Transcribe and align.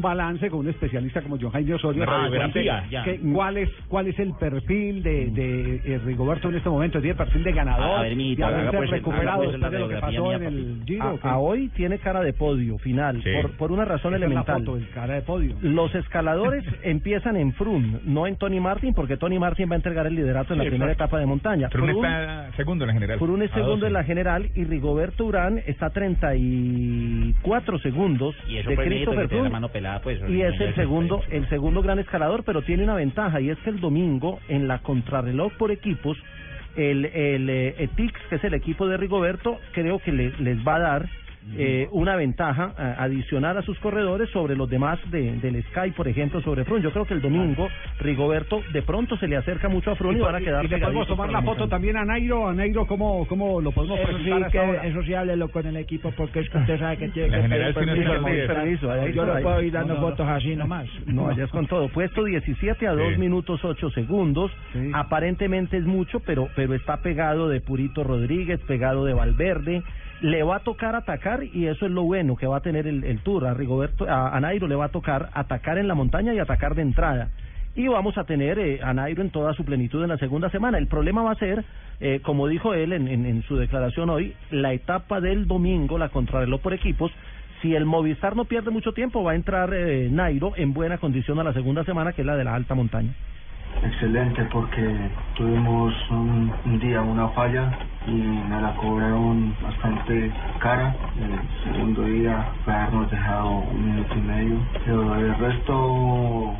Balance 0.00 0.48
con 0.50 0.60
un 0.60 0.68
especialista 0.68 1.22
como 1.22 1.36
John 1.40 1.50
Jaime 1.50 1.74
Osorio. 1.74 2.04
Radiografía, 2.04 2.84
ya. 2.90 3.02
que- 3.04 3.20
¿cuál, 3.20 3.56
es, 3.58 3.70
¿Cuál 3.88 4.08
es 4.08 4.18
el 4.18 4.32
perfil 4.34 5.02
de, 5.02 5.26
de 5.30 5.76
eh, 5.84 6.00
Rigoberto 6.04 6.48
en 6.48 6.56
este 6.56 6.68
momento? 6.68 7.00
¿Tiene 7.00 7.14
perfil 7.16 7.42
de 7.44 7.52
ganador? 7.52 7.98
A 7.98 8.02
ver, 8.02 8.16
mijito, 8.16 8.42
¿De 8.42 8.46
haga 8.48 8.58
haberse 8.58 8.76
pues 8.76 8.88
el- 8.88 8.94
recuperado 8.96 9.42
haga 9.42 9.58
pues 9.58 9.72
de 9.72 9.78
lo 9.78 9.88
que 9.88 9.96
pasó 9.96 10.22
mía, 10.26 10.36
en 10.36 10.42
el. 10.44 10.82
Giro? 10.86 11.18
A, 11.22 11.38
hoy 11.38 11.68
tiene 11.68 11.98
cara 11.98 12.20
de 12.22 12.32
podio 12.32 12.78
final, 12.78 13.22
Sí. 13.22 13.30
por, 13.42 13.50
por 13.52 13.72
una 13.72 13.84
razón 13.84 14.14
Esa 14.14 14.24
elemental. 14.24 14.58
foto, 14.64 14.76
el 14.76 14.88
cara 14.90 15.14
de 15.14 15.22
podio. 15.22 15.56
Los 15.62 15.94
escaladores 15.94 16.64
empiezan 16.82 17.36
en 17.36 17.52
Froome, 17.52 18.00
no 18.04 18.26
en 18.26 18.36
Tony 18.36 18.60
Martin, 18.60 18.94
porque 18.94 19.16
Tony 19.16 19.38
Martin 19.38 19.68
va 19.70 19.74
a 19.74 19.76
entregar 19.76 20.06
el 20.06 20.14
liderato 20.14 20.52
en 20.54 20.58
la 20.58 20.64
Sí, 20.64 20.70
primera 20.70 20.92
exacto. 20.92 21.16
etapa 21.16 21.20
de 21.20 21.26
montaña. 21.26 21.68
Froome 21.70 21.92
está 21.92 22.50
segundo 22.56 22.84
en 22.84 22.88
la 22.88 22.94
general. 22.94 23.18
Froome 23.18 23.44
es 23.44 23.50
segundo 23.52 23.76
12. 23.76 23.86
en 23.88 23.92
la 23.92 24.04
general 24.04 24.50
y 24.54 24.64
Rigoberto 24.64 25.24
Urán 25.24 25.60
está 25.66 25.86
a 25.86 25.90
34 25.90 27.78
segundos 27.80 28.34
Y 28.48 28.56
eso 28.58 28.70
de 28.70 28.76
Christopher 28.76 29.28
Froome. 29.28 29.50
Pues. 29.98 30.20
Y 30.30 30.42
es 30.42 30.52
el 30.60 30.74
segundo, 30.76 31.20
el 31.30 31.48
segundo 31.48 31.82
gran 31.82 31.98
escalador, 31.98 32.44
pero 32.44 32.62
tiene 32.62 32.84
una 32.84 32.94
ventaja 32.94 33.40
y 33.40 33.50
es 33.50 33.58
que 33.58 33.70
el 33.70 33.80
domingo 33.80 34.38
en 34.48 34.68
la 34.68 34.78
contrarreloj 34.78 35.52
por 35.58 35.70
equipos, 35.72 36.16
el, 36.76 37.04
el 37.06 37.50
eh, 37.50 37.74
ETIX, 37.78 38.12
que 38.28 38.36
es 38.36 38.44
el 38.44 38.54
equipo 38.54 38.86
de 38.86 38.96
Rigoberto, 38.96 39.58
creo 39.72 39.98
que 39.98 40.12
le- 40.12 40.32
les 40.38 40.58
va 40.66 40.76
a 40.76 40.80
dar 40.80 41.06
eh, 41.56 41.88
una 41.92 42.16
ventaja 42.16 42.74
eh, 42.78 42.94
adicional 42.98 43.56
a 43.56 43.62
sus 43.62 43.78
corredores 43.78 44.28
sobre 44.30 44.54
los 44.56 44.68
demás 44.68 44.98
de, 45.10 45.36
del 45.36 45.62
Sky, 45.64 45.90
por 45.96 46.06
ejemplo, 46.06 46.40
sobre 46.42 46.64
Froome. 46.64 46.82
Yo 46.82 46.92
creo 46.92 47.06
que 47.06 47.14
el 47.14 47.22
domingo 47.22 47.68
Rigoberto 47.98 48.62
de 48.72 48.82
pronto 48.82 49.16
se 49.16 49.26
le 49.26 49.36
acerca 49.36 49.68
mucho 49.68 49.90
a 49.90 49.96
Froome 49.96 50.18
y, 50.18 50.20
van 50.22 50.34
a 50.36 50.40
quedar 50.40 50.64
y 50.64 50.68
le 50.68 50.78
podemos 50.78 51.06
tomar 51.08 51.30
la 51.32 51.42
foto 51.42 51.66
también 51.68 51.96
a 51.96 52.04
Nairo. 52.04 52.48
A 52.48 52.52
Nairo, 52.54 52.86
¿cómo, 52.86 53.26
cómo 53.26 53.60
lo 53.60 53.72
podemos 53.72 53.98
Eso 53.98 54.08
presentar 54.08 54.38
sí, 54.38 54.42
hasta 54.44 54.50
que, 54.50 54.58
ahora? 54.58 54.86
eso 54.86 55.02
sí, 55.02 55.14
háblelo 55.14 55.48
con 55.48 55.66
el 55.66 55.76
equipo 55.76 56.12
porque 56.16 56.40
es 56.40 56.50
que 56.50 56.58
usted 56.58 56.78
sabe 56.78 56.96
que 56.98 57.08
tiene 57.08 57.30
que 57.30 57.36
no 57.48 57.48
permiso. 57.74 58.46
permiso, 58.54 58.90
ahí 58.92 59.12
Yo 59.12 59.24
no 59.26 59.32
ahí. 59.34 59.42
puedo 59.42 59.62
ir 59.62 59.72
dando 59.72 59.94
No, 59.94 60.00
no, 60.00 60.06
no. 60.06 60.10
fotos 60.10 60.28
así 60.28 60.54
nomás. 60.56 60.86
No, 61.06 61.28
allá 61.28 61.44
es 61.44 61.50
con 61.50 61.66
todo. 61.66 61.88
Puesto 61.88 62.22
17 62.24 62.86
a 62.86 62.92
2 62.92 63.14
Sí. 63.14 63.18
minutos 63.18 63.64
8 63.64 63.90
segundos. 63.90 64.52
Sí. 64.72 64.90
Aparentemente 64.94 65.76
es 65.78 65.84
mucho, 65.84 66.20
pero 66.20 66.48
pero 66.54 66.74
está 66.74 66.98
pegado 66.98 67.48
de 67.48 67.60
Purito 67.60 68.04
Rodríguez, 68.04 68.60
pegado 68.66 69.04
de 69.04 69.14
Valverde. 69.14 69.82
Le 70.22 70.42
va 70.42 70.56
a 70.56 70.60
tocar 70.60 70.94
y 71.52 71.66
eso 71.66 71.86
es 71.86 71.92
lo 71.92 72.02
bueno 72.02 72.36
que 72.36 72.46
va 72.46 72.58
a 72.58 72.60
tener 72.60 72.86
el, 72.86 73.20
Tour. 73.20 73.46
A 73.46 73.54
Rigoberto, 73.54 74.06
a, 74.08 74.38
Nairo 74.40 74.66
le 74.66 74.74
va 74.74 74.86
a 74.86 74.88
tocar 74.90 75.30
atacar 75.32 75.78
en 75.78 75.88
la 75.88 75.94
montaña 75.94 76.34
y 76.34 76.38
atacar 76.38 76.74
de 76.74 76.82
entrada. 76.82 77.28
Y 77.76 77.86
vamos 77.86 78.18
a 78.18 78.24
tener 78.24 78.58
eh, 78.58 78.80
a 78.82 78.92
Nairo 78.92 79.22
en 79.22 79.30
toda 79.30 79.54
su 79.54 79.64
plenitud 79.64 80.02
en 80.02 80.08
la 80.08 80.18
segunda 80.18 80.50
semana. 80.50 80.78
El 80.78 80.88
problema 80.88 81.22
va 81.22 81.32
a 81.32 81.36
ser, 81.36 81.64
eh, 82.00 82.20
como 82.22 82.48
dijo 82.48 82.74
él 82.74 82.92
en, 82.92 83.42
su 83.44 83.56
declaración 83.56 84.10
hoy, 84.10 84.34
la 84.50 84.72
etapa 84.72 85.20
del 85.20 85.46
domingo, 85.46 85.96
la 85.96 86.08
contrarreloj 86.08 86.60
por 86.60 86.74
equipos, 86.74 87.12
si 87.62 87.74
el 87.74 87.84
Movistar 87.84 88.34
no 88.34 88.46
pierde 88.46 88.70
mucho 88.70 88.92
tiempo, 88.92 89.22
va 89.22 89.32
a 89.32 89.36
entrar 89.36 89.72
eh, 89.72 90.08
Nairo 90.10 90.52
en 90.56 90.72
buena 90.72 90.98
condición 90.98 91.38
a 91.38 91.44
la 91.44 91.52
segunda 91.52 91.84
semana, 91.84 92.12
que 92.12 92.22
es 92.22 92.26
la 92.26 92.36
de 92.36 92.44
la 92.44 92.54
alta 92.54 92.74
montaña. 92.74 93.14
Excelente 93.84 94.44
porque 94.50 95.10
tuvimos 95.36 95.94
un 96.10 96.78
día 96.80 97.02
una 97.02 97.28
falla 97.28 97.78
y 98.06 98.12
me 98.12 98.60
la 98.60 98.74
cobraron 98.76 99.54
bastante 99.62 100.32
cara. 100.58 100.94
El 101.18 101.72
segundo 101.72 102.02
día 102.04 102.52
fue 102.64 102.74
habernos 102.74 103.10
dejado 103.10 103.48
un 103.50 103.84
minuto 103.84 104.14
y 104.16 104.20
medio. 104.20 104.58
Pero 104.84 105.14
el 105.16 105.34
resto, 105.36 106.54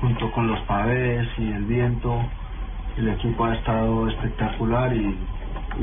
junto 0.00 0.30
con 0.32 0.48
los 0.48 0.60
pavés 0.60 1.26
y 1.38 1.52
el 1.52 1.64
viento, 1.64 2.20
el 2.96 3.08
equipo 3.08 3.44
ha 3.44 3.54
estado 3.54 4.08
espectacular 4.08 4.94
y, 4.94 5.18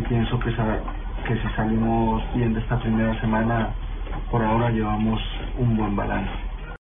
pienso 0.07 0.39
que, 0.39 0.51
que 0.51 1.35
si 1.41 1.47
salimos 1.55 2.23
bien 2.35 2.53
de 2.53 2.59
esta 2.59 2.77
primera 2.79 3.19
semana, 3.19 3.69
por 4.29 4.43
ahora 4.43 4.69
llevamos 4.69 5.19
un 5.57 5.75
buen 5.75 5.95
balance. 5.95 6.46